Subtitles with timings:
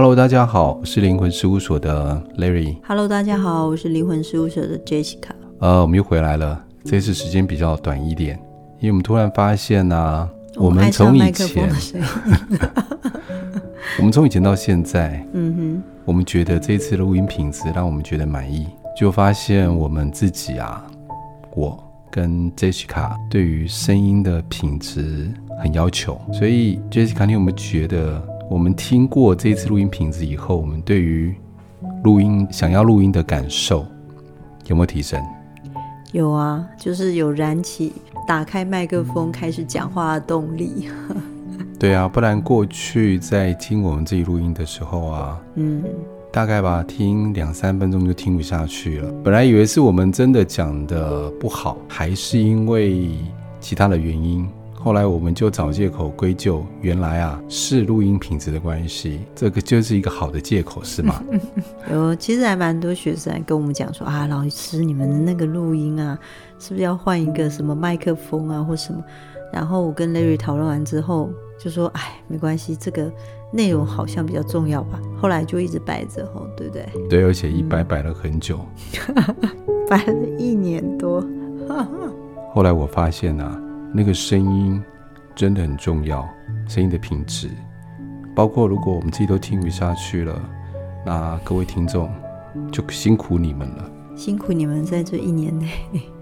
[0.00, 2.76] Hello，大家好，我是灵魂事务所的 Larry。
[2.86, 5.30] Hello，大家好，我是灵魂事务所的 Jessica。
[5.58, 8.38] 呃，我们又回来了，这次时间比较短一点，
[8.78, 11.68] 因为我们突然发现呢、啊，我们从以前，
[13.98, 20.86] 我们从以前到现在，嗯哼，我们觉得这一次录音品质让我们觉得满意，就发现我们自己啊，
[21.56, 21.76] 我
[22.08, 25.28] 跟 Jessica 对于声音的品质
[25.60, 28.22] 很要求，所以 Jessica，你有没有觉得？
[28.50, 31.34] 我们听过这一次录音瓶子以后，我们对于
[32.02, 33.84] 录音想要录音的感受
[34.66, 35.22] 有没有提升？
[36.12, 37.92] 有啊，就是有燃起
[38.26, 40.88] 打开麦克风开始讲话的动力。
[41.78, 45.84] 对啊，不然过去在听我们自己录音的时候啊，嗯，
[46.32, 49.12] 大概吧，听两三分钟就听不下去了。
[49.22, 53.10] 本来以为是我们真的讲的不好，还是因为
[53.60, 54.48] 其他的原因。
[54.80, 61.20] 后来我们就找借口归咎，原来啊是录音品质的关系，这个就是一个好的借口，是吗？
[61.90, 66.16] 有， 其实还蛮多学生跟我们讲说啊，老师你们的那个录音啊，
[66.60, 69.02] 是不是要换一个什么麦克风啊或什么？
[69.52, 73.10] 然后我跟 Larry 讨论完之后，就说哎，没关系，这个
[73.52, 75.00] 内容好像比较重要吧。
[75.20, 76.86] 后来就一直摆着吼，对不对？
[77.10, 78.60] 对，而且一摆摆了很久，
[79.90, 81.22] 摆了一年多。
[82.52, 83.60] 后来我发现啊。
[83.94, 84.82] 那个声音
[85.34, 86.28] 真的很重要，
[86.68, 87.48] 声音的品质，
[88.34, 90.40] 包括如果我们自己都听不下去了，
[91.06, 92.10] 那各位听众
[92.70, 93.90] 就辛苦你们了。
[94.14, 95.68] 辛苦你们在这一年内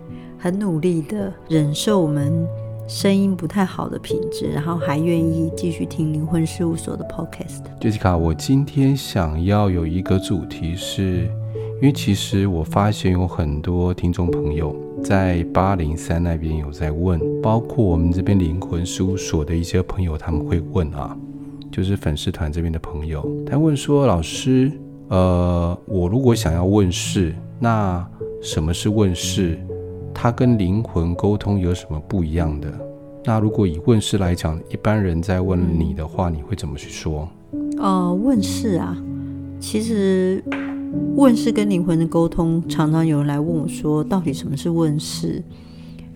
[0.39, 2.47] 很努力的忍受我们
[2.87, 7.63] 声音不太好的品质，然后还愿意继续听灵魂事务所的 Podcast。
[7.81, 11.29] Jessica，我今天想要有一个主题是。
[11.79, 21.17] 因为其实我发现有很多听众朋友在八零三那边有在问，包括我们这边灵魂事务所的一些朋友，他们会问啊，
[21.71, 24.73] 就是粉丝团这边的朋友，他问说：“老师，
[25.09, 28.05] 呃，我如果想要问事，那
[28.43, 29.59] 什么是问事？
[30.13, 32.73] 它跟灵魂沟通有什么不一样的？
[33.25, 37.29] 那如果以问事来讲，一般人在问你的话，你会怎么去说？”
[37.79, 38.97] 呃，问事啊，
[39.61, 40.43] 其实。
[41.15, 45.43] 问事跟灵魂的沟通，常常有人来问我说，到底什么是问事？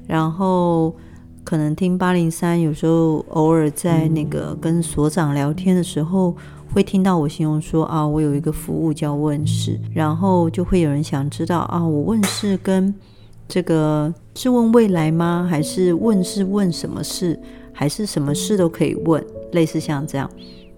[0.06, 0.94] 然后
[1.42, 6.36] 可能听八零三，有时候偶尔在那个跟所长聊天的时候，
[6.74, 12.94] 会听到我形容说啊，我有一个服务叫问事，然后就会有人想知道啊，我问事跟
[13.48, 15.46] 这个是问未来吗？
[15.48, 17.38] 还是问是问什么事？
[17.72, 19.24] 还是什么事都可以问？
[19.52, 20.30] 类似像这样，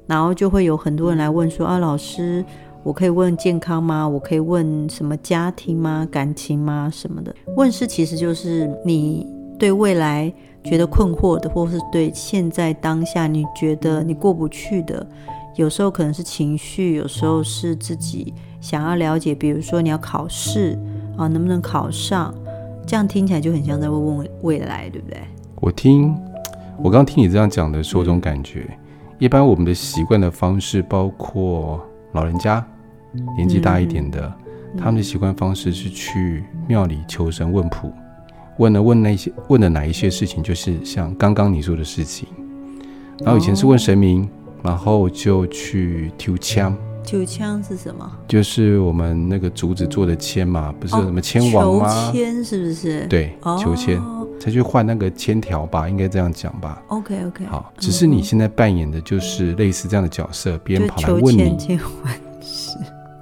[0.06, 2.44] 然后就会有很多人来问说啊，老师。
[2.84, 4.08] 我可以问健康吗？
[4.08, 6.06] 我可以问什么家庭吗？
[6.10, 6.90] 感情吗？
[6.92, 7.34] 什么的？
[7.56, 9.26] 问事其实就是你
[9.56, 10.32] 对未来
[10.64, 15.06] 觉得困惑的，或是对现在当下你觉得你过不去的，
[15.54, 19.32] 有时候可能是情绪，有时候是自己想要了解。
[19.32, 20.76] 比如说你要考试
[21.16, 22.34] 啊，能不能考上？
[22.84, 25.20] 这样听起来就很像在问问未来，对不对？
[25.60, 26.12] 我听，
[26.82, 28.68] 我刚听你这样讲的时候，这种感觉，
[29.20, 32.66] 一般我们的习惯的方式，包括老人家。
[33.36, 34.32] 年纪大一点的，
[34.74, 37.92] 嗯、他们的习惯方式是去庙里求神问卜，
[38.58, 42.28] 问了问那些问了哪一些事情，就是像刚刚你说的事情。
[43.20, 44.28] 然后以前是问神明，哦、
[44.62, 46.74] 然后就去求签。
[47.04, 48.10] 抽签是什么？
[48.28, 52.12] 就是我们那个竹子做的签嘛，不是有什么签王吗？
[52.12, 53.06] 签是不是？
[53.08, 54.00] 对，求签
[54.38, 56.80] 才去换那个签条吧，应该这样讲吧。
[56.88, 57.44] OK OK。
[57.46, 61.58] 好，只是你现在扮演的就是类似这样的角色，别人跑来问你。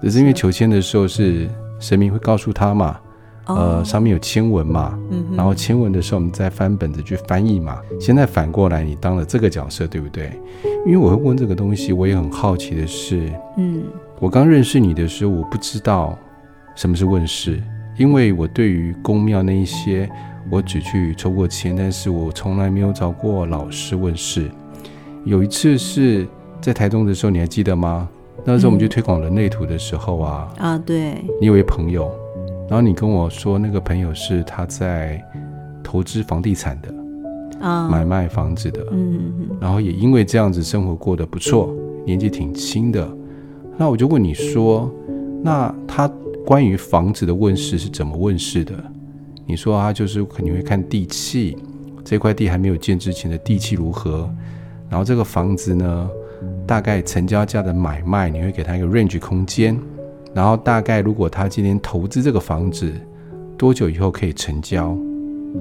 [0.02, 2.98] 只是因为求签的时候是神明会告诉他嘛，
[3.46, 4.98] 呃，上面有签文嘛，
[5.36, 7.78] 然后签文的时候我们再翻本子去翻译嘛。
[8.00, 10.32] 现在反过来你当了这个角色，对不对？
[10.86, 13.82] 因为我会问这个东西，我也很好奇的是，嗯，
[14.18, 16.16] 我刚认识你的时候，我不知道
[16.74, 17.62] 什么是问世，
[17.98, 20.08] 因为我对于宫庙那一些，
[20.50, 24.50] 我只去抽过签，但是我从来没有找过老师问世。
[25.24, 26.26] 有一次是
[26.60, 28.08] 在台东的时候，你还记得吗？
[28.44, 32.10] 那时候我们去推广人类图的时候啊，啊对，你有一位朋友，
[32.68, 35.22] 然后你跟我说那个朋友是他在
[35.82, 36.94] 投资房地产的，
[37.60, 41.74] 啊，买卖房子的，嗯嗯，然后也因为这样子生活过得不错，
[42.06, 43.06] 年纪挺轻的，
[43.76, 44.90] 那我就问你说，
[45.42, 46.10] 那他
[46.46, 48.74] 关于房子的问世是怎么问世的？
[49.46, 51.56] 你说他就是肯定会看地契，
[52.04, 54.28] 这块地还没有建之前的地契如何，
[54.88, 56.10] 然后这个房子呢？
[56.66, 59.78] 大概成交价的买卖，你会给他一个 range 空间，
[60.32, 62.92] 然后大概如果他今天投资这个房子，
[63.58, 64.96] 多久以后可以成交？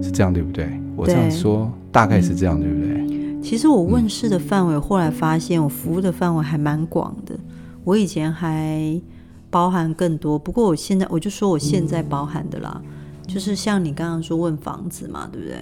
[0.01, 0.69] 是这样对不对？
[0.95, 3.41] 我这样说大概是这样对不对？
[3.41, 7.35] 其实我问事的范围，后来发现我服务的范围还蛮广的。
[7.83, 9.01] 我以前还
[9.49, 12.79] 包含更多，不过我现在我就说我现在包含的啦，
[13.25, 15.57] 就是像你刚刚说问房子嘛，对不对？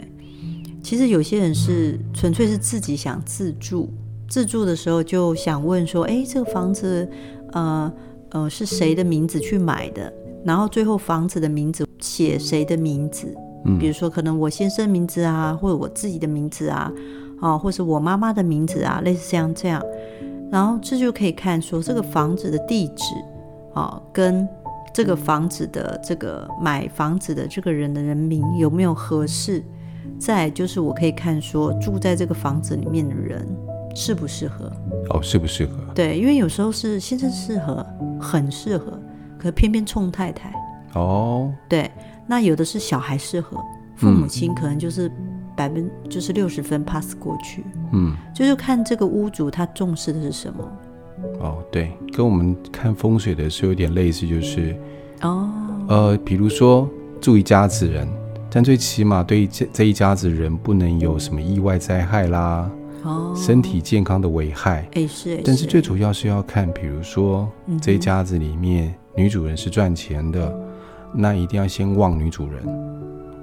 [0.83, 3.89] 其实有些人是纯粹是自己想自住，
[4.27, 7.09] 自住的时候就想问说，哎，这个房子，
[7.53, 7.91] 呃
[8.29, 10.11] 呃，是谁的名字去买的？
[10.43, 13.33] 然后最后房子的名字写谁的名字？
[13.65, 16.91] 嗯，比如说可能我先生名字啊，或者我自己的名字啊，
[17.39, 19.83] 啊，或是我妈妈的名字啊，类似像这样。
[20.51, 23.03] 然后这就可以看说这个房子的地址，
[23.73, 24.47] 啊，跟
[24.93, 29.63] 这个房子的这个买房子的这个人的人名有没有合适？
[30.17, 33.45] 再就是我可以看说住在这个房子里面的人
[33.97, 34.71] 适不适合？
[35.09, 35.71] 哦，适不适合？
[35.95, 37.83] 对，因为有时候是先生适合，
[38.21, 38.93] 很适合，
[39.39, 40.53] 可偏偏冲太太。
[40.93, 41.89] 哦，对，
[42.27, 43.57] 那有的是小孩适合，
[43.95, 45.11] 父母亲可能就是
[45.55, 47.63] 百分就是六十分 pass 过去。
[47.91, 50.63] 嗯，就是看这个屋主他重视的是什么。
[51.39, 54.77] 哦，对，跟我们看风水的是有点类似，就是
[55.23, 55.49] 哦，
[55.87, 56.87] 呃，比如说
[57.19, 58.07] 住一家子人，
[58.51, 62.69] 但最起码对这这一家子人不能有什么意外灾害啦，
[63.03, 64.87] 哦，身体健康的危害。
[64.93, 67.49] 哎，是，但是最主要是要看，比如说
[67.81, 70.67] 这一家子里面女主人是赚钱的。
[71.13, 72.61] 那一定要先望女主人，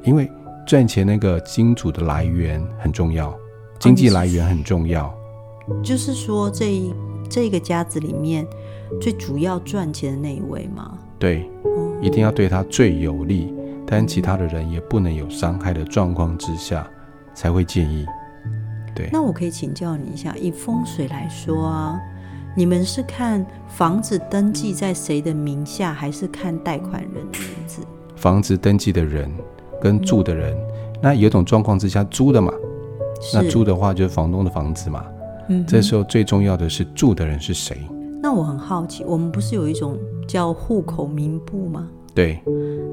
[0.05, 0.31] 因为
[0.67, 3.35] 赚钱那个金主的来源很重要，
[3.81, 5.07] 经济来源很重要。
[5.67, 6.95] 哦、就是说这一
[7.29, 8.47] 这个家子里面
[9.01, 10.97] 最主要赚钱的那一位吗？
[11.19, 13.53] 对，哦、一定要对他最有利，
[13.87, 16.87] 但其他的人也不能有伤害的状况之下
[17.35, 18.05] 才会建议。
[18.95, 22.01] 对，那我可以请教你一下，以风水来说啊。
[22.57, 27.83] 你们是看房子登记在谁的名下，还是看贷款人的名字？
[28.15, 29.29] 房子登记的人
[29.81, 30.57] 跟住的人，
[31.03, 32.53] 那有一种状况之下租的嘛，
[33.33, 35.05] 那租的话就是房东的房子嘛。
[35.49, 37.77] 嗯，这时候最重要的是住的人是谁？
[38.23, 39.99] 那我很好奇，我们不是有一种
[40.29, 41.91] 叫户口名簿吗？
[42.15, 42.41] 对，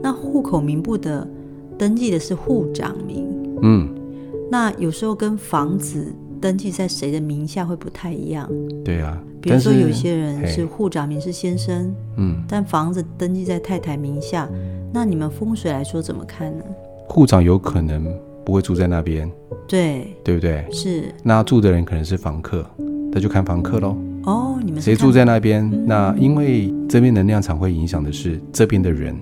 [0.02, 1.26] 那户口名簿的
[1.78, 3.28] 登记的是户长名。
[3.62, 3.88] 嗯，
[4.52, 6.14] 那有时候跟房子。
[6.42, 8.50] 登记在谁的名下会不太一样。
[8.84, 14.50] 对啊，比如说有些人是户长名是先生，嗯，但房子登记在太太名下，
[14.92, 16.64] 那你们风水来说怎么看呢？
[17.08, 18.12] 户长有可能
[18.44, 19.32] 不会住在那边，
[19.68, 20.66] 对，对不对？
[20.72, 21.14] 是。
[21.22, 22.66] 那住的人可能是房客，
[23.12, 23.96] 那就看房客喽。
[24.24, 25.64] 哦，你们谁住在那边？
[25.72, 29.16] 嗯、那因为这边能量场会影响的是这边的人。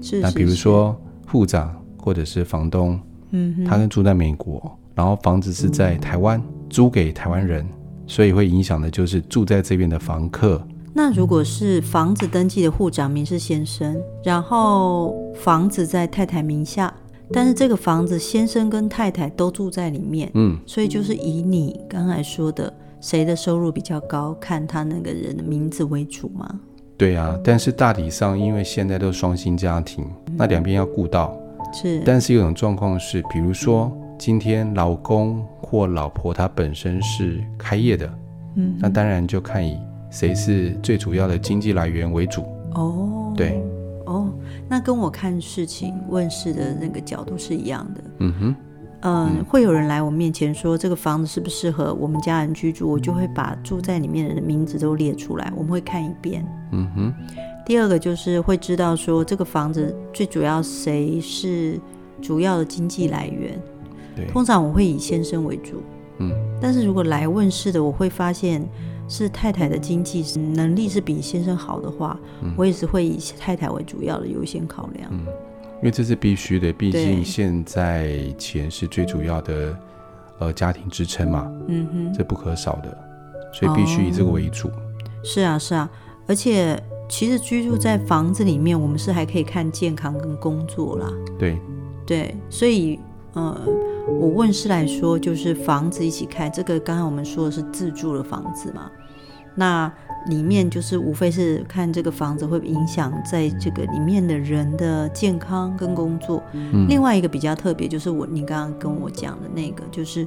[0.00, 0.20] 是。
[0.20, 0.96] 那比如说
[1.26, 2.96] 户长或者是房东，
[3.30, 6.38] 嗯，他跟住在美国，然后房子是在台湾。
[6.38, 7.66] 嗯租给台湾人，
[8.06, 10.64] 所以会影响的就是住在这边的房客。
[10.94, 16.94] 那如果是房子登记的户长名是先生，然后房子在太太名下，
[17.32, 26.48] 但是这个房子先生跟太太都住在里面，嗯，所以就是以你刚才说的谁的收入比较高，看他那个人的名字为主吗？
[26.96, 31.36] 对啊，但是大体上因为现在都是双薪家庭，嗯、那两边要顾到，
[31.72, 32.02] 是。
[32.04, 33.90] 但是有种状况是，比如说。
[34.20, 38.06] 今天老公或老婆他本身是开业的，
[38.56, 39.78] 嗯，那当然就看以
[40.10, 42.42] 谁是最主要的经济来源为主。
[42.74, 43.64] 哦，对，
[44.04, 44.30] 哦，
[44.68, 48.00] 那跟我看事情问事的那个角度是一样的。
[48.18, 48.54] 嗯哼，
[49.00, 56.44] 呃、嗯，会有人来我面前说这个房子适不适合我们家人居住，我就会把住在里面的人的名字都列出来，我们会看一遍。
[56.72, 57.14] 嗯哼，
[57.64, 61.80] 第二个就是会知道说这个房子最主要谁是
[62.20, 63.60] 主要的经济来源。
[64.16, 64.26] 对。
[64.26, 65.82] 通常我会以先生为主，
[66.18, 68.66] 嗯，但是如果来问事的，我会发现
[69.08, 75.26] 是太太的经济能力是比先生好的话，嗯、我也是会以太太为主要的优先考量，嗯，
[75.78, 79.76] 因为这是必须的，毕竟现在钱是最主要的，
[80.38, 82.98] 呃，家庭支撑嘛，嗯哼，这不可少的，
[83.52, 84.68] 所以必须以这个为主。
[84.68, 84.72] 哦、
[85.22, 85.88] 是啊，是啊，
[86.26, 91.58] 而且其实居住在房子里面，我们是还可以看健康跟工作啦，对，
[92.06, 92.98] 对，所以，
[93.34, 93.60] 呃。
[94.18, 96.50] 我问是来说，就是房子一起看。
[96.50, 98.90] 这个刚才我们说的是自住的房子嘛，
[99.54, 99.92] 那
[100.26, 106.42] 里面就是无非是看这个房子会影响在这个里面的人的健康跟工作。
[106.54, 110.26] 嗯、另外一个比较特别，就是我你刚刚跟我讲的那个，就是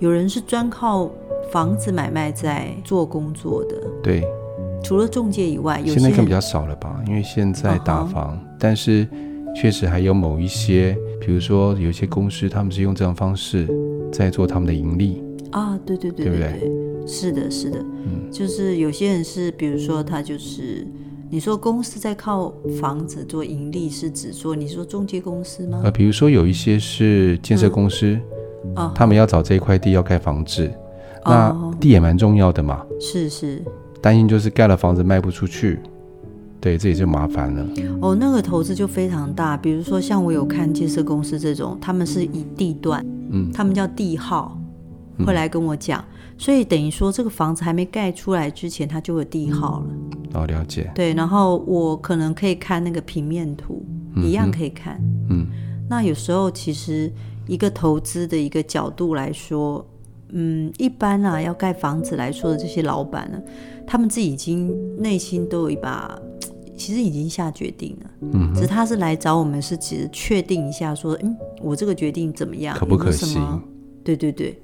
[0.00, 1.08] 有人是专靠
[1.52, 3.76] 房子买卖在做工作的。
[4.02, 4.24] 对，
[4.82, 7.02] 除了中介以外，有现在可能比较少了吧？
[7.06, 9.06] 因为现在打房，uh 但是。
[9.52, 13.66] 确实还有某一些，比如说有一些公司，他们是用这种方式
[14.12, 15.20] 在做他们的盈利
[15.50, 17.04] 啊，对对对，对不对？
[17.04, 20.86] 是的，是的，嗯，就是有些人是，比如说他就是，
[21.28, 25.80] 你说公司在靠房子做盈利，是指说你说中介公司吗？
[25.82, 28.16] 呃，比如说有一些是建设公司，
[28.66, 30.70] 嗯、啊，他们要找这一块地要盖房子，
[31.24, 33.60] 那地也蛮重要的嘛，是是。
[34.00, 35.78] 担心就是盖了房子卖不出去，
[36.60, 37.66] 对，这也就麻烦了。
[38.00, 39.56] 哦，那个投资就非常大。
[39.56, 44.58] 比如说像我有看建设公司这种，他们是以地段，嗯，他们叫地号，
[45.26, 46.00] 会来跟我讲。
[46.00, 50.40] 嗯、所以等于说这个房子还没盖出来之前，它就有地号了。
[50.40, 50.90] 哦，了解。
[50.94, 54.98] 对，然后我可能可以看那个平面图，嗯、一样可以看。
[55.28, 55.46] 嗯，
[55.88, 57.12] 那有时候其实
[57.46, 59.86] 一个投资的一个角度来说。
[60.32, 63.42] 嗯，一般啊，要盖房子来说的这些老板呢，
[63.90, 66.16] 他们自己已经内心都有一把，
[66.78, 68.10] 其实已经下决定了。
[68.20, 72.76] 嗯，只是他是来找我们，是只是确定一下，说，嗯，我这个决定怎么样？
[72.78, 73.60] 可不可行？
[74.04, 74.56] 对对对，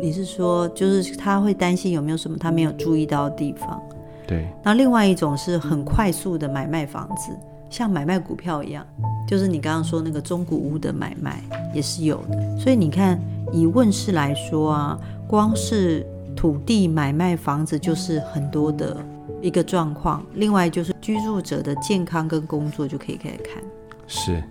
[0.00, 3.82] 你是说，就是他会担心有没有什么他没有注意到的地方？
[4.24, 4.46] 对。
[4.62, 7.32] 那另外一种是很快速的买卖房子，
[7.68, 8.86] 像买卖股票一样，
[9.26, 11.42] 就是你刚刚说那个中古屋的买卖
[11.74, 12.56] 也是有的。
[12.60, 13.20] 所以你看。
[13.52, 16.04] 以问世来说啊，光是
[16.36, 18.96] 土地买卖房子就是很多的
[19.40, 20.24] 一个状况。
[20.34, 23.62] 另外就是居住者的健康跟工作就可以开始看。
[24.06, 24.42] 是，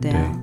[0.00, 0.40] 对啊。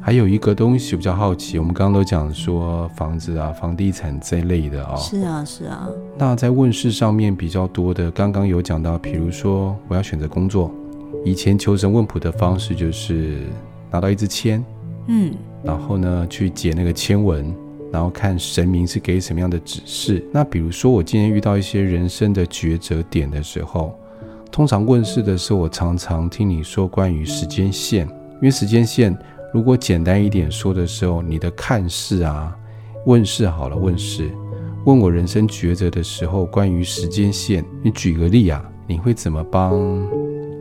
[0.00, 4.96] 还有一个东西比较好奇，我们刚刚都讲说房子啊、房地产这一类的啊、哦。
[4.96, 5.88] 是啊，是啊。
[6.16, 10.70] 那在问世上面比较多的，刚刚有讲到，比如说我要选择工作，
[11.24, 13.40] 以前求神问卜的方式就是
[13.90, 14.64] 拿到一支签。
[15.08, 15.34] 嗯。
[15.64, 17.52] 然后呢，去解那个签文，
[17.96, 20.22] 然后看神明是给什么样的指示。
[20.30, 23.98] 那比如说，我今天遇到一些人生的抉择点的时候，
[24.52, 29.16] 通常问事的时候，我常常听你说关于时间线，因为时间线
[29.50, 32.54] 如果简单一点说的时候，你的看事啊，
[33.06, 34.30] 问事好了，问事，
[34.84, 40.06] 问我人生抉择的时候，关于时间线，你举个例啊，你会怎么帮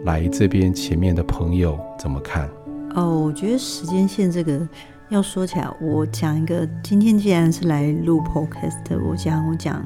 [0.06, 2.50] 来这边前面的朋友怎么看？
[2.96, 4.66] 哦，我觉得时间线这个。
[5.10, 6.68] 要说起来，我讲一个。
[6.84, 9.84] 今天既然是来录 podcast，我讲我讲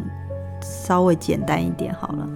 [0.61, 2.29] 稍微简单一点好了。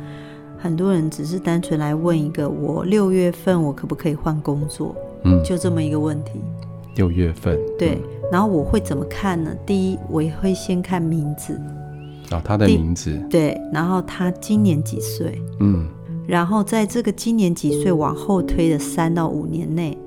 [0.57, 4.93] 很多人只是单纯来问一个：我六月份我可不可以换工作？
[5.23, 6.41] 嗯，就这么一个问题。
[6.95, 8.01] 六月份，对。
[8.29, 9.55] 然后我会怎么看呢？
[9.65, 11.59] 第一，我也会先看名字。
[12.31, 13.17] 哦，他的名字。
[13.29, 13.59] 对。
[13.71, 15.41] 然后他今年几岁？
[15.61, 15.87] 嗯。
[16.27, 19.97] 然后在这个今年几岁往后推的三到五年内，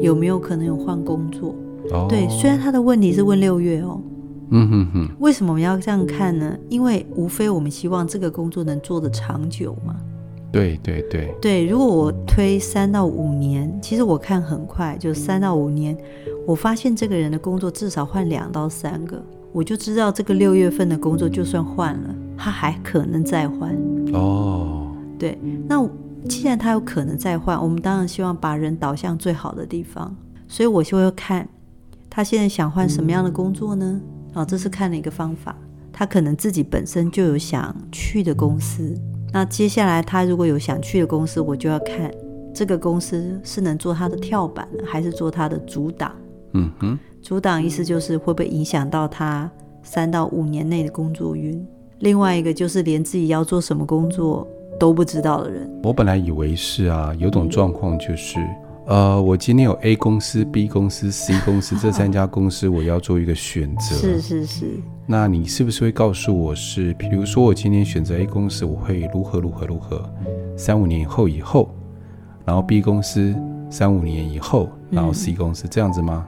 [0.00, 1.54] 有没有可能有换工作？
[2.08, 4.00] 对，虽然他的问题是问六月哦，
[4.50, 6.56] 嗯哼哼，为什么我们要这样看呢？
[6.68, 9.96] 因为无非我们希望这个工作能做得长久嘛。
[10.50, 15.94] 对对对对，如果我推三到五年，其实我看很快，就三到五年，
[16.46, 23.76] 我发现这个人的工作至少换两到三个，我就知道这个六月份的工作就算换了，他还可能再换。
[24.14, 25.86] 哦，对，那
[26.26, 30.16] 既然他有可能再换，我们当然希望把人导向最好的地方，
[30.48, 31.46] 所以我就会看。
[32.10, 34.00] 他现在想换什么样的工作呢？
[34.34, 35.56] 哦，这是看了一个方法。
[35.92, 38.94] 他可能自己本身就有想去的公司。
[39.32, 42.10] 那接下来他如果有想去的公司，我就要看
[42.54, 46.14] 这个公司是能做他的跳板，还是做他的阻挡。
[46.52, 49.50] 嗯哼，阻挡意思就是会不会影响到他
[49.82, 51.66] 三到五年内的工作运。
[51.98, 54.46] 另外一个就是连自己要做什么工作
[54.78, 55.68] 都不知道的人。
[55.82, 58.38] 我本来以为是啊，有种状况就是。
[58.88, 63.94] 呃，我今天有 A 公司、B 公司、C 公司这三家公司，我要做一个选择。
[64.00, 64.80] 是是是。
[65.04, 70.10] 那你是不是会告诉我是，比如说我今天选择 A 公司，我会如何如何如何，
[70.56, 71.70] 三五年以后以后，
[72.46, 73.36] 然后 B 公司
[73.68, 76.26] 三五年以后，然后 C 公司、嗯、这样子吗？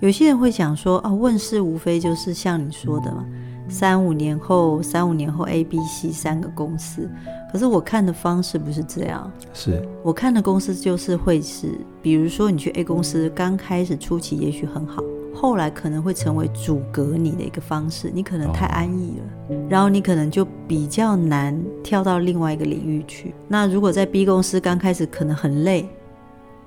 [0.00, 3.24] 有些人会想说，啊，问事无非就是像你说的嘛。
[3.72, 7.08] 三五年后，三五年后，A、B、C 三个公司，
[7.50, 9.32] 可是我看的方式不是这样。
[9.54, 15.02] 是我看的公司就是会是，比如说你去 A 公司，刚开始初期也许很好，
[15.34, 23.34] 后来可能会成为阻隔你的一个方式，你可能太安逸了，哦、然后你可能就比较难跳到另外一个领域去。
[23.48, 25.88] 那如果在 B 公司刚开始可能很累，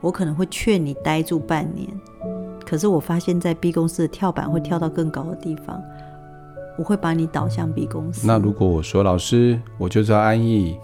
[0.02, 1.88] 我可能会劝你待住半年，
[2.66, 5.80] 可是我发现，在 B 公司的跳板会跳到更高的地方。
[6.78, 8.28] 我会把你导向 B 公司。
[8.28, 10.78] 那如果我说老师，我就是要安逸，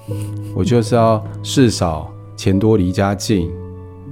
[0.56, 3.52] 我就是要事少钱多离家近，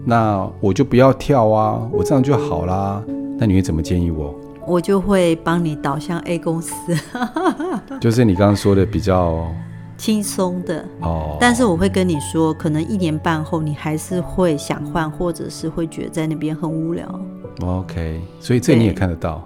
[0.06, 3.04] 那我就不要跳啊，我这样就好啦。
[3.38, 4.36] 那你会怎么建议我？
[4.68, 6.74] 我就会帮你导向 A 公司，
[8.00, 9.48] 就是你刚刚说的比较
[9.98, 11.38] 轻松的哦。
[11.40, 17.08] 但是我会跟你说，可能一年半后你还是会想换，或者是会觉得在那边很无聊。
[17.62, 19.44] OK，所以这你也看得到。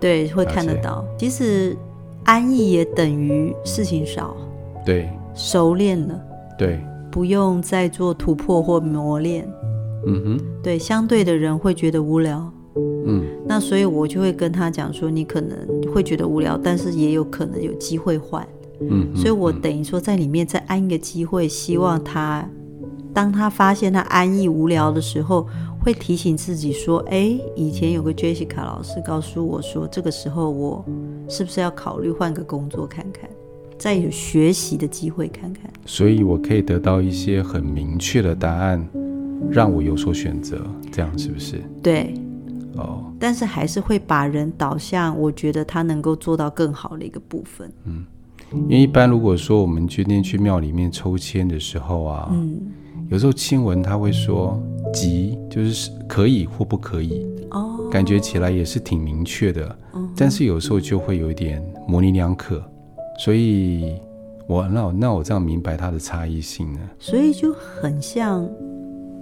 [0.00, 1.04] 对，会看得到。
[1.18, 1.76] 其实
[2.24, 4.34] 安逸也等于事情少，
[4.84, 6.20] 对，熟练了，
[6.58, 6.80] 对，
[7.10, 9.46] 不用再做突破或磨练。
[10.06, 12.50] 嗯哼，对，相对的人会觉得无聊。
[13.06, 15.58] 嗯，那所以我就会跟他讲说，你可能
[15.92, 18.46] 会觉得无聊，但是也有可能有机会换。
[18.80, 22.48] 嗯，所以我等于说在里面再安一个机会，希望他
[23.12, 25.46] 当他发现他安逸无聊的时候，
[25.82, 30.84] 会提醒自己说：“哎，以前有个 Jessica 老师告诉我说，这个时候我
[31.28, 33.28] 是不是要考虑换个工作看看，
[33.78, 38.86] 再有学习的机会看看。”所以，我可以得到一些很明确的答案，
[39.50, 41.62] 让我有所选择，这样是不是？
[41.82, 42.14] 对。
[42.76, 47.70] 哦，但是还是会把人导向我觉得他能够做到更好的一个部分。
[47.84, 48.06] 嗯，
[48.52, 52.60] 因为一般如果说我们决定去庙里面抽签的时候啊，嗯，
[53.10, 54.56] 有时候亲文他会说
[54.94, 59.76] “急”，就是可以或不可以，哦，感觉起来也是挺明确的。
[59.94, 62.62] 嗯，但是有时候就会有一点模棱两可，
[63.18, 63.96] 所以
[64.46, 66.78] 我那我那我这样明白它的差异性呢？
[67.00, 68.48] 所以就很像。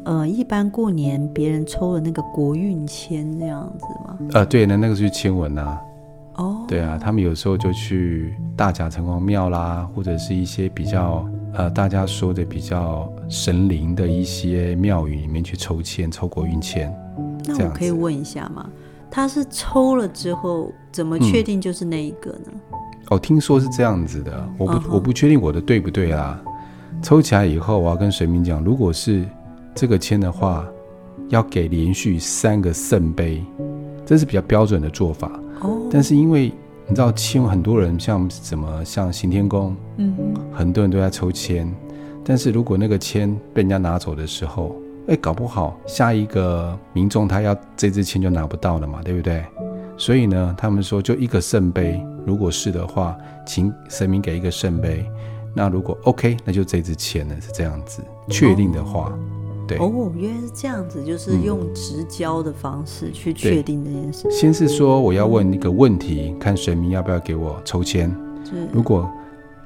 [0.05, 4.19] 呃，一般过年别人抽的那个国运签那样子吗？
[4.33, 5.79] 呃，对，那那个是签文啊。
[6.37, 16.95] 哦，对啊，他们有时候就去大甲城隍庙啦，或者是一些比较呃大家说的比较神灵的一些庙宇里面去抽签，抽国运签。
[17.47, 18.69] 那我可以问一下吗？
[19.11, 22.53] 他是抽了之后怎么确定就是那一个呢？
[22.53, 24.95] 嗯、哦，听说是这样子的，我不、uh -huh.
[24.95, 26.41] 我不确定我的对不对啦。
[27.03, 29.25] 抽起来以后，我要跟神明讲，如果是。
[29.75, 30.67] 这个签的话，
[31.29, 33.45] 要给连续三个圣杯，
[34.05, 35.31] 这是比较标准的做法。
[35.61, 35.87] 哦。
[35.89, 36.53] 但是因为
[36.89, 40.17] 你知道签，很多人像什么像行天宫，嗯，
[40.51, 41.71] 很多人都在抽签。
[42.25, 44.75] 但是如果那个签被人家拿走的时候，
[45.07, 49.45] 哎，搞不好下一个民众他要这支签就拿不到了嘛，对不对？
[49.99, 53.17] 所以呢，他们说就一个圣杯，如果是的话，
[53.47, 55.05] 请神明给一个圣杯。
[55.55, 59.13] 那如果 OK，那就这支签呢是这样子，确定的话。
[59.77, 64.31] 哦哦，原来是这样子，就是用直交的方式去确定这件事。
[64.31, 68.15] 先是说我要问一个问题，看神明要不要给我抽签。
[68.73, 69.11] 如果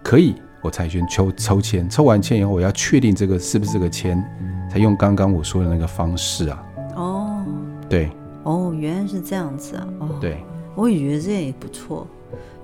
[0.02, 1.88] 可以，我才选抽抽签。
[1.88, 4.22] 抽完签以后，我要确定这个是不是这个签，
[4.70, 6.64] 才用刚刚我说的那个方式啊。
[6.96, 7.44] 哦，
[7.88, 8.10] 对。
[8.42, 9.88] 哦，原来是这样子啊。
[10.00, 10.38] 哦，对。
[10.74, 12.06] 我也觉得这样也不错。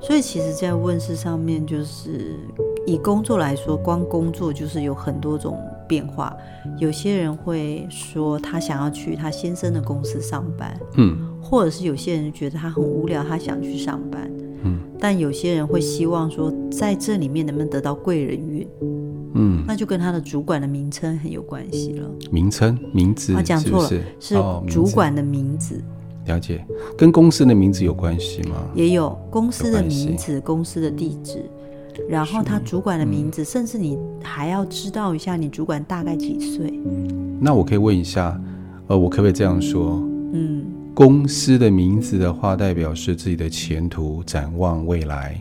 [0.00, 2.36] 所以其实，在问世上面，就是
[2.86, 6.36] 以工作来说，光工作就是有很多种变化。
[6.78, 14.30] 有些人会说他想要去他先生的公司上班，嗯，或者是有些人觉得他很无聊，他想去上班，
[14.62, 14.78] 嗯。
[15.00, 18.68] 但有些人会希望说，在这里面能不能得到贵人运，
[19.34, 22.10] 嗯，那就跟他的主管的名称很有关系了。
[22.30, 25.76] 名称、名字，他讲错了，是，是，是主管的名字。
[25.76, 25.94] 哦
[26.28, 26.62] 了解，
[26.94, 28.56] 跟公司的名字有关系吗？
[28.74, 31.42] 也有公司的名字、公司的地址，
[32.06, 36.78] 然后他主管的名字，甚至你还要知道一下你主管大概几岁。
[37.40, 38.38] 那我可以问一下，
[38.88, 40.02] 呃，我可不可以这样说？
[40.32, 45.38] 嗯，公司的名字的话，代表是自己的前途展望未来，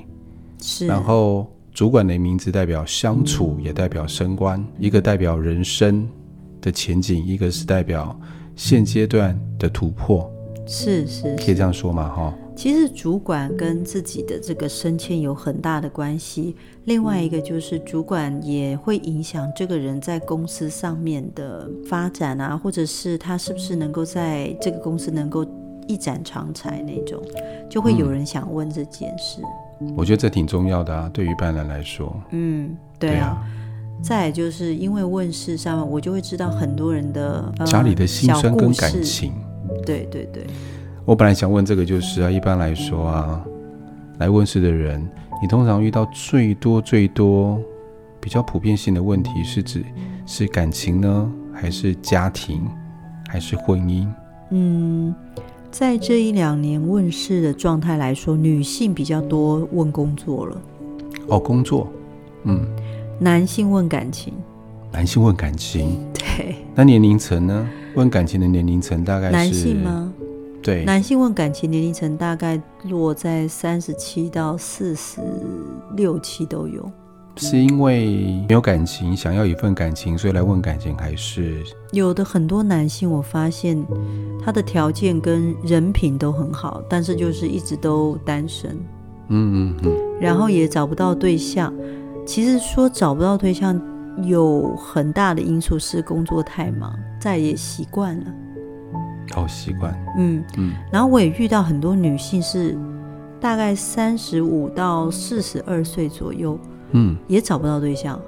[0.61, 0.87] 是。
[0.87, 6.07] 然后主管的名字代表相处，也代表升官，一个代表人生
[6.61, 8.17] 的前景，一个是代表
[8.55, 10.31] 现阶段的突破。
[10.65, 12.09] 是是，可以这样说嘛？
[12.09, 16.55] 哈，其实主管跟自己的这个升迁有很大的关系。
[16.85, 25.45] 另外一个就是主管也会影响这个人在公司上面的发展啊，或者是他是不是能够在这个公司能够
[25.87, 27.21] 一展长才那种，
[27.69, 29.39] 就会有人想问这件事。
[29.79, 32.19] 嗯，我觉得这挺重要的啊，对于一般人来说。
[32.31, 33.45] 嗯，对啊。
[34.01, 39.33] 再来就是因为问世上面，我就会知道很多人的家里的心声跟感情。
[39.85, 40.45] 对对对，
[41.07, 43.41] 我本来想问这个，就是啊，一般来说啊，
[44.17, 45.01] 来问事的人，
[45.41, 47.57] 你通常遇到最多最多
[48.19, 49.85] 比较普遍性的问题是指
[50.25, 52.61] 是感情呢，还是家庭，
[53.29, 54.05] 还是婚姻？
[54.51, 55.15] 嗯，
[55.71, 60.61] 在这一两年问事的状态来说，女性比较多问工作了。
[61.29, 61.87] 哦，工作，
[62.43, 62.67] 嗯，
[63.17, 64.33] 男性问感情，
[64.91, 67.65] 男性问感情，对，那年龄层呢？
[67.95, 70.13] 问感情的年龄层大概是男性吗？
[70.67, 75.21] 对，男性问感情年龄层大概落在三十七到四十
[75.95, 76.91] 六七都有。
[77.37, 83.81] 是因为没有感情，想要一份感情，所以来问感情，还是有的很多男性，我发现
[84.43, 88.71] 他的条件跟人品都很好，但是就是一直都单身。
[89.29, 91.73] 嗯嗯嗯，然后也找不到对象。
[92.25, 93.81] 其实说找不到对象。
[94.23, 98.25] 有很大的因素是工作太忙，再也习惯了。
[99.31, 99.93] 好习惯。
[100.17, 100.73] 嗯嗯。
[100.91, 102.77] 然后我也遇到很多女性是
[103.39, 106.59] 大概三十五到四十二岁左右，
[106.91, 108.19] 嗯，也找不到对象。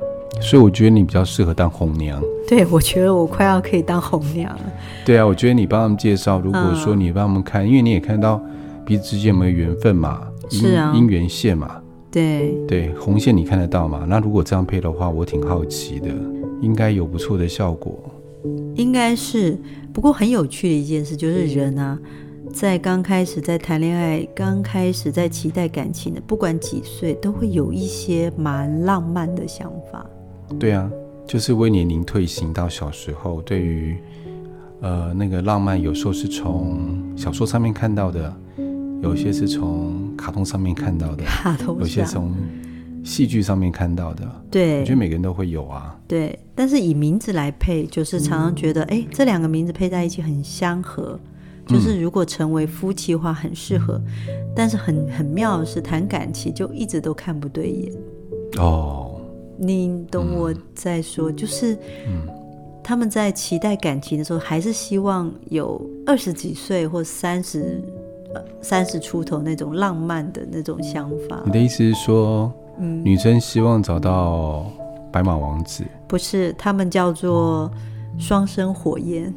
[0.41, 2.21] 所以我觉得你比较适合当红娘。
[2.47, 4.61] 对，我觉得我快要可以当红娘了。
[5.05, 8.41] 对啊，我觉得你帮他们介绍，如果说你帮他们看，嗯，因为你也看到
[8.85, 11.81] 彼此之间有没有缘分嘛，是啊，姻缘线嘛。
[12.11, 14.05] 对对，红线你看得到吗？
[14.07, 16.07] 那如果这样配的话，我挺好奇的，
[16.61, 17.99] 应该有不错的效果。
[18.75, 19.57] 应该是，
[19.91, 21.99] 不过很有趣的一件事就是人啊，
[22.53, 30.05] 在刚开始在谈恋爱，刚开始在期待感情的，不管几岁，都会有一些蛮浪漫的想法。
[30.57, 30.89] 对啊，
[31.27, 33.97] 就是威年龄退行到小时候，对于
[34.81, 38.33] 呃那个浪漫，有时候是从小说上面看到的，
[39.01, 42.33] 有些是从卡通上面看到的，卡通有些从。
[43.03, 45.97] 戏剧上面看到的，对，我觉得每个人都会有啊。
[46.07, 51.19] 对，但是以名字来配，就是常常觉得，哎、嗯，这两个名字配在一起很相合，
[51.67, 54.01] 就是如果成为夫妻的话很适合。
[54.27, 57.93] 嗯、但是很很妙的是，谈感情就一直都看不对眼。
[58.57, 59.21] 哦，
[59.57, 61.77] 你懂我在说，嗯、就是，
[62.83, 67.81] 他们在期待感情的时候，还是希望有二十几岁或三十
[68.33, 71.41] 呃三十出头那种浪漫的那种想法。
[71.45, 72.51] 你的意思是说？
[72.79, 74.65] 嗯、女生希望找到
[75.11, 77.69] 白马王子，不是，他们叫做
[78.17, 79.33] 双生火焰。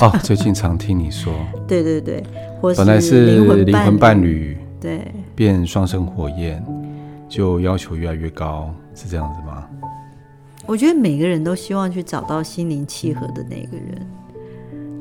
[0.00, 1.32] 哦，最近常听你说，
[1.68, 2.22] 对对对，
[2.60, 6.64] 或是本来是灵魂伴侣，对，变双生火焰，
[7.28, 9.66] 就要求越来越高，是这样子吗？
[10.64, 14.06] 我觉得每个人都希望去找到心灵契合的那个人，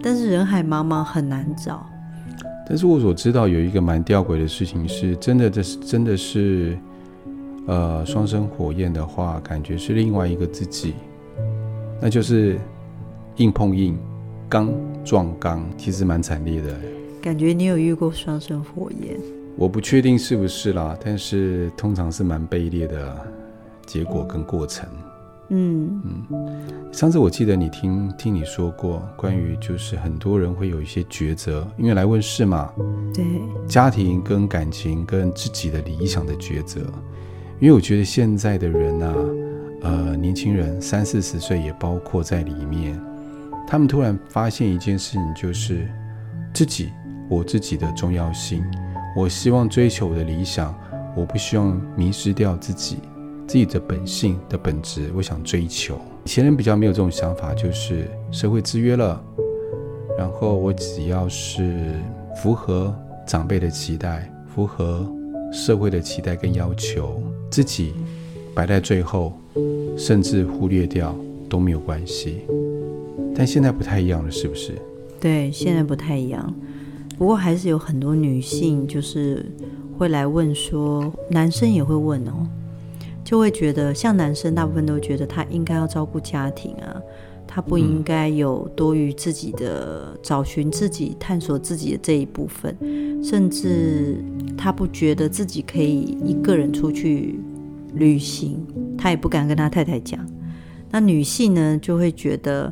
[0.01, 1.85] 但是人海茫茫，很难找。
[2.67, 6.77] 但是我所知道有一个蛮吊诡的事情是，真的，这是真的是。
[7.65, 10.93] 呃，双生火焰的话，感觉是另外一个自己，
[12.02, 12.60] 那就是
[13.38, 13.97] 硬碰硬，
[14.49, 14.69] 刚
[15.06, 16.76] 撞刚，其实蛮惨烈的。
[17.21, 19.17] 感觉你有遇过双生火焰？
[19.56, 23.15] 我不确定是不是啦，但是通常是蛮卑劣的
[23.86, 24.86] 结果跟过程。
[25.49, 32.71] 嗯嗯，上次我记得你听听你说过，关于就是很多人会有一些抉择，因为来问事嘛，
[33.13, 33.23] 对，
[33.67, 36.82] 家庭跟感情跟自己的理想的抉择。
[37.63, 39.15] 因为我觉得现在的人啊，
[39.84, 42.99] 呃，年轻人三四十岁也包括在里面，
[43.65, 45.88] 他们突然发现一件事情，就是
[46.54, 46.91] 自己，
[47.30, 48.62] 我自己的重要性。
[49.15, 50.78] 我希望追求我的理想，
[51.15, 52.97] 我不希望迷失掉自己，
[53.47, 55.10] 自己的本性的本质。
[55.15, 55.97] 我想追求。
[56.26, 59.23] 以前人比较没有这种想法，就是社会制约了，
[60.17, 61.93] 然后我只要是
[62.36, 62.93] 符合
[63.26, 65.10] 长辈的期待，符合
[65.49, 67.23] 社会的期待跟要求。
[67.53, 67.93] 自己
[68.55, 69.31] 摆在最后，
[69.95, 71.15] 甚至忽略掉
[71.47, 72.37] 都没有关系。
[73.35, 74.71] 但现在不太一样了，是不是？
[75.19, 76.51] 对，现在不太一样。
[77.15, 79.45] 不过还是有很多女性就是
[79.99, 82.47] 会来问说，男生也会问哦，
[83.23, 86.99] 就会觉得像男生大部分都觉得他应该要照顾家庭啊，
[87.45, 92.75] 他不应该有多于自己的找寻自己、探索自己的这一部分，
[93.23, 94.17] 甚至。
[94.58, 97.39] 他不觉得自己可以一个人出去
[97.95, 98.65] 旅行，
[98.97, 100.19] 他也不敢跟他太太讲。
[100.89, 102.71] 那女性呢，就会觉得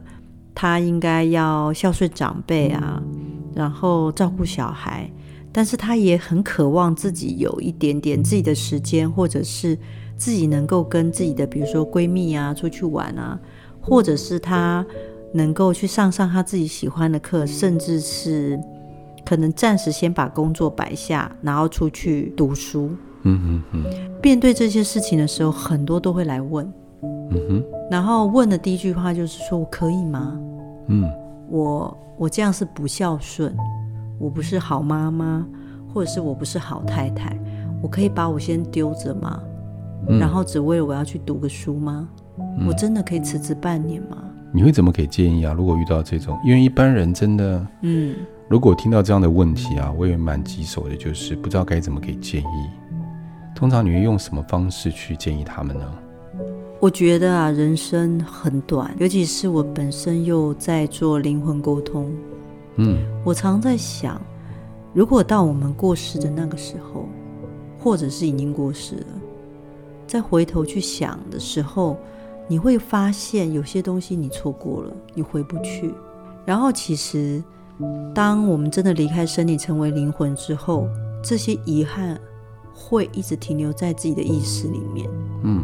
[0.54, 3.02] 她应该要孝顺长辈啊，
[3.56, 5.10] 然后照顾小孩，
[5.52, 9.78] 但是她也很渴望自己有一点点自己的时间，或者是
[10.16, 13.40] 自己能够跟自己的，比如说闺蜜啊出去玩啊，
[13.82, 14.86] 或者是她
[15.34, 18.60] 能够去上上她自己喜欢的课，甚至是。
[19.26, 22.90] 可能暂时先把工作摆下，然后出去读书。
[23.24, 23.84] 嗯嗯嗯。
[24.22, 26.66] 面对这些事情的时候，很多都会来问。
[27.04, 27.64] 嗯哼。
[27.90, 30.40] 然后问的第一句话就是说：“我可以吗？”
[30.88, 31.10] 嗯。
[31.50, 33.56] 我我这样是不孝顺，
[34.18, 35.46] 我不是好妈妈，
[35.94, 37.38] 或者是我不是好太太，
[37.82, 39.42] 我可以把我先丢着吗？
[40.08, 40.20] 嗯。
[40.20, 42.10] 然后只为了我要去读个书吗？
[42.58, 42.68] 嗯。
[42.68, 44.18] 我真的可以辞职半年吗？
[44.54, 45.54] 你会怎么给建议啊？
[45.54, 48.16] 如果遇到这种，因为一般人真的，嗯。
[48.52, 52.70] 如果听到这样的问题啊，我也蛮棘手的，就是不知道该怎么给建议。
[53.56, 55.90] 通常你会用什么方式去建议他们呢？
[56.82, 62.12] 我觉得啊，人生很短，尤其是我本身又在做灵魂沟通，
[62.76, 64.22] 嗯，我常在想，
[64.94, 67.08] 如果到我们过世的那个时候，
[67.80, 69.08] 或者是已经过世了，
[70.06, 71.96] 再回头去想的时候，
[72.50, 75.94] 你会发现有些东西你错过了，你回不去。
[76.46, 77.42] 然后其实。
[78.14, 80.88] 当我们真的离开身体，成为灵魂之后，
[81.24, 82.20] 这些遗憾
[82.74, 85.10] 会一直停留在自己的意识里面。
[85.44, 85.64] 嗯，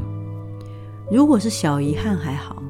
[1.11, 2.63] 如果是小遗憾还好，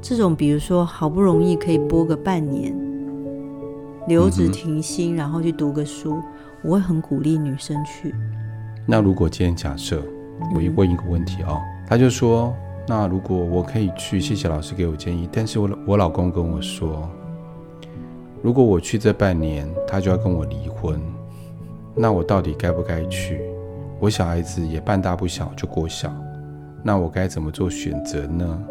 [0.00, 2.74] 这种比如说好不容易可以播个半年，
[4.08, 6.18] 留职停薪，然后去读个书，
[6.64, 8.14] 我会很鼓励女生去。
[8.86, 10.02] 那如果今天假设
[10.54, 12.54] 我一问一个问题啊、哦，他就说，
[12.88, 17.06] 那如果我可以去，谢谢老师给我建议，但是我我老公跟我说。
[18.42, 20.98] 如果我去这半年，他就要跟我离婚，
[21.94, 23.40] 那我到底该不该去？
[23.98, 26.10] 我小孩子也半大不小就过小，
[26.82, 28.62] 那我该怎么做选择呢？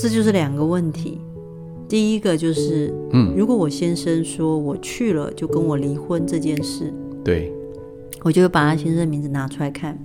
[0.00, 1.20] 这就是两个问题。
[1.88, 6.92] 第一个就是，嗯，如果我先生说我去了就跟我离婚这件事，
[7.22, 7.52] 对，
[8.24, 9.96] 我就会把他先生的名字拿出来看。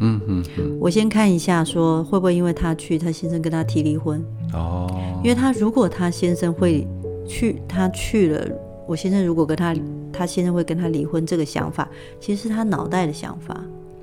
[0.00, 0.44] 嗯嗯，
[0.78, 4.22] 我先看一下，说会不会因为他去，他先生跟他提离婚？
[4.52, 4.86] 哦，
[5.22, 6.86] 因为他如果他先生会
[7.28, 8.48] 去，他去了，
[8.86, 9.76] 我先生如果跟他，
[10.12, 11.88] 他先生会跟他离婚，这个想法
[12.18, 13.54] 其实是他脑袋的想法。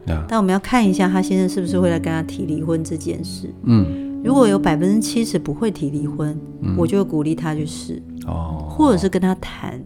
[0.08, 3.52] 啊，但我们要看一下他先生是不是会来跟他提离婚这件事。
[3.64, 8.02] 嗯，如果有百分之七十不会提离婚，嗯，我就会鼓励他去试。
[8.28, 9.84] 哦，或者是跟他谈。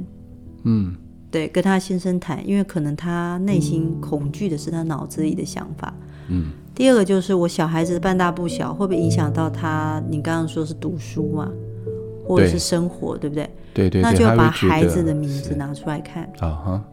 [0.63, 0.93] 嗯。
[1.32, 5.93] 对，跟他先生谈，因为可能他内心恐惧的是他脑子里的想法。
[6.28, 6.47] 嗯。
[6.73, 10.04] 第二个就是我小孩子半大不小，会不会影响到他？
[10.10, 11.47] 你刚刚说是读书嘛，
[12.29, 13.49] 或者是生活，对，对不对？
[13.73, 14.01] 对对。
[14.01, 16.23] 那就把孩子的名字拿出来看。
[16.39, 16.83] 啊哈。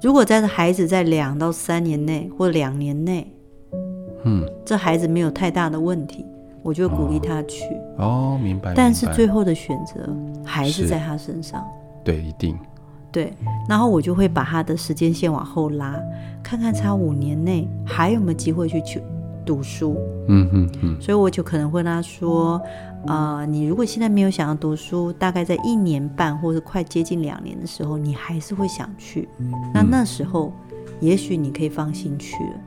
[0.00, 3.26] 如果在孩子在两到三年内或两年内，
[4.24, 6.24] 嗯，这孩子没有太大的问题，
[6.62, 7.64] 我就鼓励他去。
[7.96, 8.72] 哦，明白。
[8.76, 10.08] 但是最后的选择
[10.44, 11.64] 还是在他身上。
[12.04, 12.56] 对，一定。
[13.10, 13.32] 对，
[13.68, 15.98] 然后我就会把他的时间线往后拉，
[16.42, 19.02] 看看他五年内还有没有机会去去
[19.46, 19.96] 读书。
[20.28, 21.00] 嗯嗯嗯。
[21.00, 22.60] 所以我就可能会跟他说，
[23.06, 29.28] 啊、呃，你如果现在没有想要读书，大概在一年半或者快接近两年的时候，你还是会想去。
[29.72, 30.52] 那那时候，
[31.00, 32.60] 也许你可以放心去了。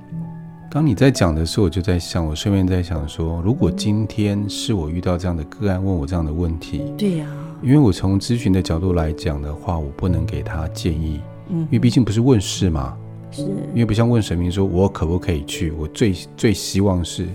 [0.71, 7.27] 当你在讲的时候，我就在想，我顺便在想说，如果今天是我遇到这样的个案，问我这样的问题，对呀。
[7.61, 12.95] 因为我从咨询的角度来讲的话，我不能给他建议，嗯，因为毕竟不是问事嘛，
[13.31, 17.27] 是，因为不像问神明说我可不可以去，我最最希望是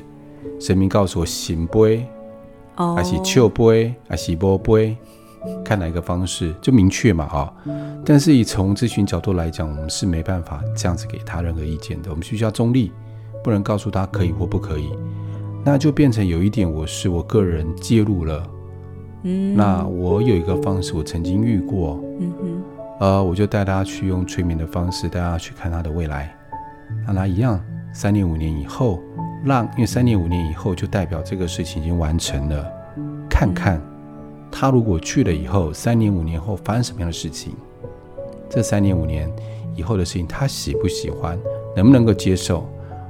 [0.61, 1.87] 神明告诉我行不，
[2.77, 3.71] 哦，还是笑不，
[4.09, 4.77] 还是不不，
[5.65, 7.53] 看哪一个方式就明确嘛，啊，
[8.05, 12.91] 但是以从咨询角度来讲，我们是没办法这样子给他任何意见的，我们需要中立，
[13.43, 14.91] 不能告诉他可以或不可以，
[15.65, 18.51] 那就变成有一点我是我个人介入了。
[19.23, 22.63] 嗯，那我有一个方式，我曾经遇过，嗯哼，
[23.05, 26.35] 呃，我就带他去用催眠的方式，带他去看他的未来，
[27.05, 27.63] 让他一样，
[27.93, 28.99] 三年五年以后，
[29.45, 32.67] 让，因为三年五年以后就代表这个事情已经完成了，
[33.29, 33.79] 看看
[34.51, 37.55] 他如果去了以后，三年五年后发生什么样的事情，
[38.49, 39.31] 这三年五年
[39.77, 41.39] 以后的事情他喜不喜欢，
[41.77, 42.67] 能不能够接受？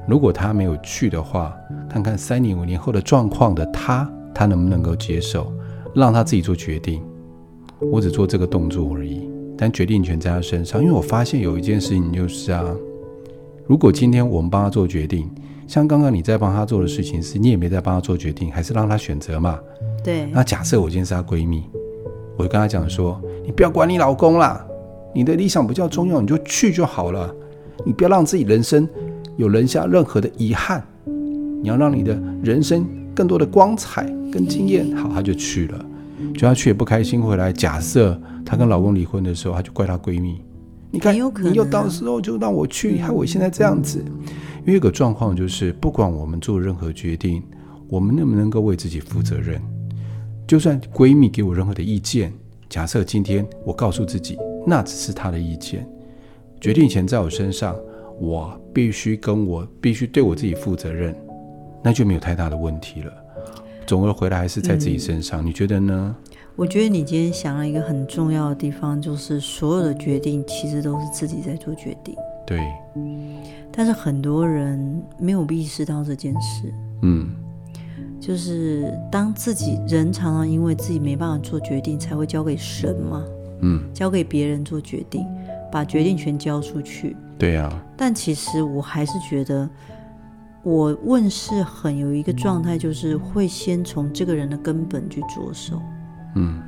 [0.09, 1.57] 如果他没有去的话，
[1.89, 5.53] 看看三年五年后的状况的他，他能不能够接受？
[5.95, 7.01] 让他自己做决定，
[7.93, 9.31] 我只做这个动作而已，
[9.65, 10.83] 但决定权在他身上。
[10.83, 12.63] 因为我发现有一件事情就是啊，
[13.67, 15.27] 如果今天我们帮他做决定，
[15.67, 19.59] 像刚刚你在帮他做的事情是，你也没在帮他做决定，还是让他选择嘛？
[20.05, 20.27] 对。
[20.33, 21.65] 那假设我今天是她闺蜜，
[22.37, 24.63] 我就跟她讲说：“你不要管你老公啦，
[25.15, 27.35] 你的理想比较重要，你就去就好了。
[27.87, 28.87] 你不要让自己人生
[29.39, 30.87] 有留下任何的遗憾，
[31.63, 35.87] 你要让你的人生更多的光彩。”跟经验好，她就去了，
[36.35, 37.51] 就他去也不开心回来。
[37.51, 40.41] 假设她跟老公离婚的时候，她就怪她闺蜜。
[40.91, 41.19] 你看，你
[41.55, 44.05] 又到时候就让我去，害我现在这样子。
[44.61, 47.43] 因为有个状况就是，不管我们做任何决定，
[47.89, 49.61] 我们能不能够为自己负责任？
[50.47, 52.33] 就算闺蜜给我任何的意见，
[52.69, 55.85] 假设今天我告诉自己，那只是她的意见，
[56.61, 57.77] 决定权在我身上，
[58.21, 61.15] 我必须跟我必须对我自己负责任，
[61.83, 63.13] 那就没有太大的问题了。
[63.85, 66.17] 总而回来还是在自己身上，嗯，你觉得呢？
[66.57, 72.15] 我觉得你今天想了一个很重要的地方，就是所有的决定其实都是自己在做决定。
[72.47, 72.61] 对。
[73.73, 76.73] 但是很多人没有意识到这件事。
[77.03, 77.35] 嗯。
[78.21, 83.25] 就是当自己人常常因为自己没办法做决定，才会交给神嘛。
[83.61, 83.83] 嗯。
[83.93, 85.27] 交给别人做决定，
[85.73, 87.17] 把决定权交出去。
[87.37, 87.69] 对呀。
[87.97, 89.69] 但其实我还是觉得。
[90.63, 95.79] 我问事很有一个状态，就是会先从这个人的根本去着手，
[96.35, 96.63] 嗯，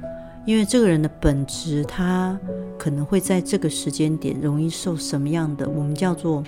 [0.47, 2.39] 因为这个人的本质，他
[2.79, 6.43] 可能会在这个时间点容易受什么样的，我们叫做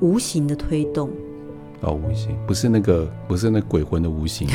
[0.00, 1.10] 无形的推动。
[1.80, 4.48] 哦，无形不是那个，不是那鬼魂的无形，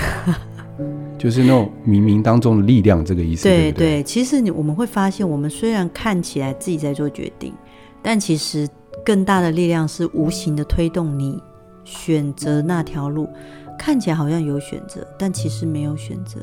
[1.18, 3.44] 就是那种冥冥当中的力量，这个意思。
[3.44, 7.54] 对对，对，其实你我们会发现，我们虽然看起来自己在做决定，
[8.02, 8.68] 但其实
[9.06, 11.42] 更大的力量是无形的推动你。
[11.86, 13.28] 选择那条路，
[13.76, 16.40] 看起来好像有选择，但其实没有选择。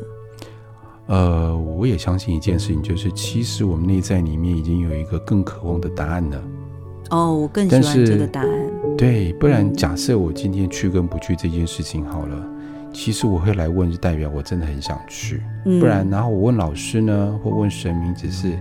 [1.07, 6.43] 呃，我也相信一件事情，就是其实我们内在里面已经有一个更渴望的答案了。
[7.11, 8.51] 哦，我更喜欢这个答案。
[8.97, 12.47] 对，不然假设我今天去跟不去这件事情好了，
[12.93, 15.43] 其实我会来问，就代表我真的很想去。
[15.65, 15.81] 嗯。
[15.81, 18.59] 不然，然后我问老师呢，或问神明，只是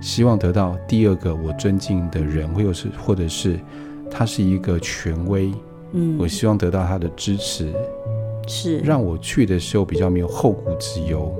[0.00, 3.58] 希望得到第二个我尊敬的人，或者是或者是。
[4.10, 5.50] 他是一个权威，
[5.92, 7.72] 嗯，我希望得到他的支持，
[8.46, 11.34] 是让我去的时候比较没有后顾之忧。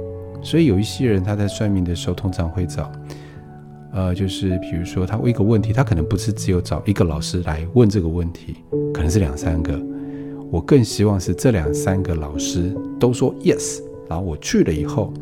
[0.44, 2.92] 所以有一些人他在算命的时候，通常会找，
[3.92, 8.56] 呃，就是比如说他问一个问题，他可能不是只有找一个老师来问这个问题，
[8.92, 9.80] 可能是两三个。
[10.50, 15.12] 我更希望是这两三个老师都说 yes，然后我去了以后，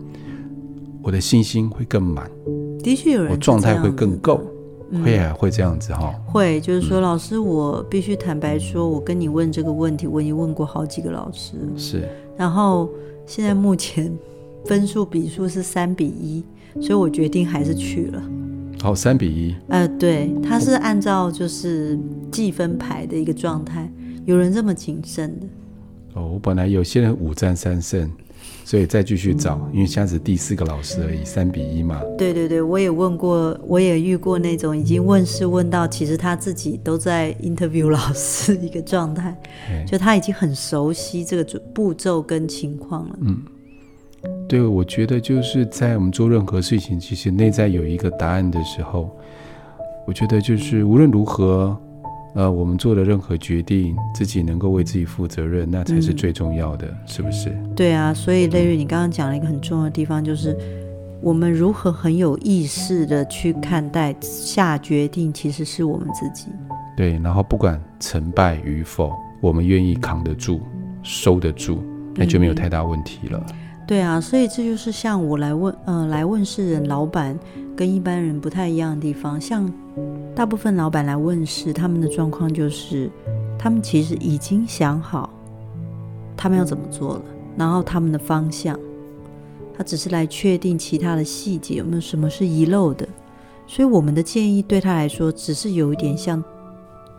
[1.02, 2.28] 我的信心会更满。
[2.82, 4.40] 的确有人，我状态会更够，
[5.04, 6.12] 会啊，会这样子哈。
[6.26, 12.08] 会，就是说，老师，我必须坦白说，我跟你问这个问题，我已经问过好几个老师，是。
[12.36, 12.90] 然后
[13.24, 14.12] 现在目前。
[14.64, 16.44] 分数比数是三比一，
[16.80, 18.22] 所以我决定还是去了。
[18.80, 19.54] 好，三比一。
[19.68, 21.98] 呃，对，他是按照就是
[22.30, 23.90] 计分牌的一个状态，
[24.24, 25.46] 有人这么谨慎的。
[26.14, 28.10] 哦，我本来有些人五战三胜，
[28.64, 32.02] 所以再继续找，因为现在是第四个老师而已，三比一嘛。
[32.18, 39.36] 对对对，我也问过，我也遇过那种已经问事问到，其实他自己都在 interview 老师一个状态，
[39.86, 43.18] 就他已经很熟悉这个步骤跟情况了。
[43.20, 43.42] 嗯。
[44.48, 49.10] 对，我觉得就是在我们做任何事情，其实内在有一个答案的时候，
[50.06, 51.74] 我觉得就是无论如何，
[52.34, 57.50] 呃，我们做的任何决定，自己能够为自己负责任，那才是最重要的，嗯、是不是？
[57.74, 60.54] 对啊，所以雷瑞，你刚刚讲了一个很重要的地方，就是
[61.22, 66.48] 我们如何很有意识的去看待下决定，其实是我们自己。
[66.94, 70.60] 对，然后不管成败与否，我们愿意扛得住、
[71.02, 71.82] 收得住，
[72.14, 73.42] 那就没有太大问题了。
[73.48, 77.38] 嗯对啊，所以这就是像我来问，呃，来问事人老板
[77.76, 79.38] 跟一般人不太一样的地方。
[79.40, 79.70] 像
[80.34, 83.10] 大部分老板来问事，他们的状况就是，
[83.58, 85.28] 他们其实已经想好
[86.36, 87.22] 他们要怎么做了，
[87.56, 88.78] 然后他们的方向，
[89.76, 93.06] 他只是来确定其他的细节有没有什么是遗漏的。
[93.66, 96.42] 所以我们的建议对他来说，只是有一点像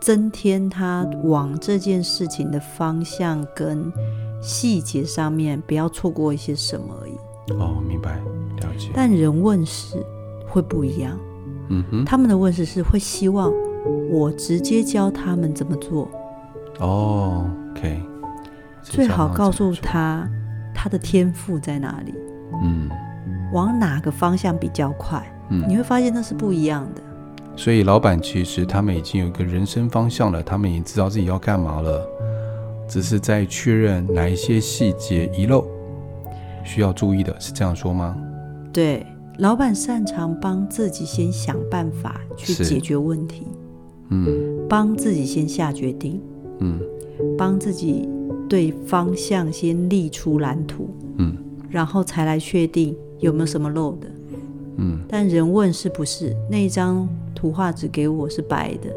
[0.04, 3.90] 增添他往这件事情的方向跟。
[4.46, 7.14] 细节上面不要错过一些什么而已。
[7.54, 8.16] 哦，明白，
[8.60, 8.90] 了解。
[8.92, 9.96] 但人问世
[10.46, 11.18] 会不一样。
[11.70, 13.50] 嗯哼，他们的问世是会希望
[14.10, 16.10] 我直接教他们怎么做。
[16.78, 18.02] 哦，OK。
[18.82, 20.28] 最好告诉他
[20.74, 22.14] 他的天赋在哪里。
[22.62, 22.90] 嗯。
[23.50, 25.26] 往哪个方向比较快？
[25.48, 27.00] 嗯，你会发现那是不一样的。
[27.56, 32.06] 所以老板其实他们已经有一个人生方向了，他们已经知道自己要干嘛了。
[32.86, 35.66] 只是在确认哪一些细节遗漏
[36.62, 38.14] 需要注意的，是这样说吗？
[38.72, 39.06] 对，
[39.38, 43.46] 老板擅长帮自己先想办法去解决问题，
[44.10, 44.26] 嗯，
[44.68, 46.20] 帮自己先下决定，
[46.58, 46.78] 嗯，
[47.38, 48.06] 帮自己
[48.48, 51.36] 对方向先立出蓝图，嗯，
[51.70, 54.08] 然后才来确定有没有什么漏的，
[54.76, 54.98] 嗯。
[55.08, 58.90] 但人问是不是那一张图画纸给我是白的？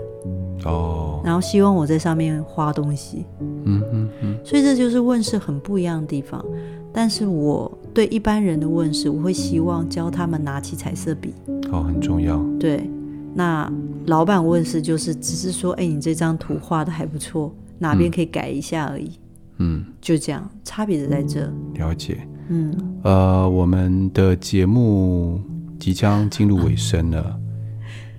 [0.66, 6.44] 哦，然后希望我在上面画东西，嗯嗯嗯，所以这就是问是很不一样的地方。
[6.92, 11.32] 但是我对一般人的问是，我会希望教他们拿起彩色笔，
[11.72, 12.44] 哦，很重要。
[12.60, 12.90] 对，
[13.36, 13.72] 那
[14.08, 19.12] 老板问是就是只是说，哎，你这张图画的还不错，哪边可以改一下而已。
[19.60, 21.42] 嗯，就这样，差别就在这。
[21.76, 22.28] 了解。
[22.50, 25.40] 嗯，呃，我们的节目
[25.80, 27.40] 即将进入尾声了，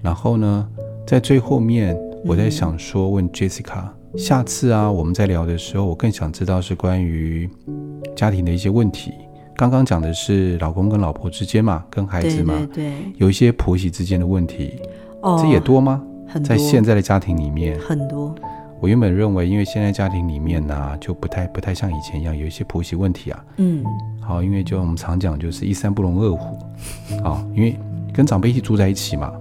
[0.02, 0.68] 然后呢，
[1.06, 1.96] 在最后面。
[2.24, 3.84] 我在想说，问 Jessica，
[4.16, 7.48] 下次啊，我们在聊的时候，我更想知道是关于
[8.16, 9.12] 家庭的一些问题。
[9.54, 14.74] 刚刚讲的是老公跟老婆之间嘛，跟孩子嘛，对，对，对，有一些婆媳之间的问题，
[15.22, 16.02] 哦，这也多吗？
[16.26, 16.48] 很多。
[16.48, 18.34] 在现在的家庭里面，很多。
[18.80, 23.44] 我原本认为，因为现在家庭里面呢、啊，就不太不太像以前一样，有一些婆媳问题啊。
[23.56, 23.84] 嗯。
[24.20, 26.58] 好，因为就我们常讲，就是一山不容二虎。
[27.22, 27.78] 好，因为
[28.12, 29.32] 跟长辈一起住在一起嘛。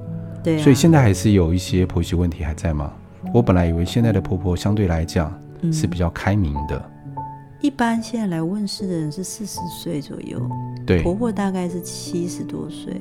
[0.43, 2.91] 对啊，所以现在还是有一些婆媳问题还在吗？
[3.33, 5.31] 我本来以为现在的婆婆相对来讲
[5.73, 6.81] 是比较开明的。
[7.15, 7.23] 嗯，
[7.59, 10.49] 一般现在来问事的人是四十岁左右，
[10.85, 12.93] 对，婆婆大概是七十多岁，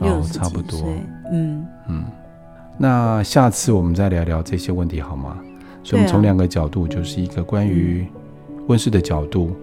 [0.00, 0.94] 六十几岁，哦，差不多。
[1.32, 2.04] 嗯嗯，
[2.76, 5.38] 那下次我们再聊聊这些问题好吗？
[5.82, 8.06] 所以我们从两个角度，就是一个关于
[8.66, 9.54] 问世的角度，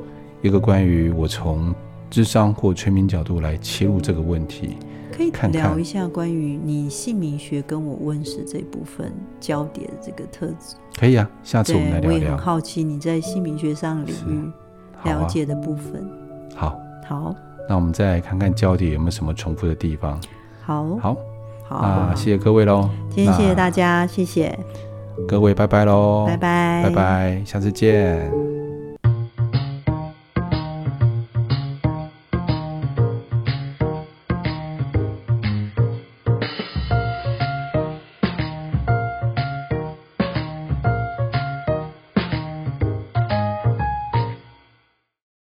[0.41, 1.73] 一个关于我从
[2.09, 4.77] 智商或催眠角度来切入这个问题。
[5.11, 10.75] 可以聊一下关于你姓名学跟我问世这部分交叠的这个特质。
[10.97, 12.17] 可以啊，下次我们来聊聊。
[12.17, 14.49] 我也很好奇你在姓名学上领域
[15.03, 16.09] 了解的部分。
[16.55, 17.35] 好，好，
[17.67, 20.17] 那我们再来看看交叠有没有什么重复的地方。
[20.61, 21.17] 好，好，
[21.65, 22.89] 好，那，谢谢各位喽。
[23.09, 24.57] 今天谢谢大家，谢谢
[25.27, 28.58] 各位，拜拜喽，拜拜，拜拜，下次见。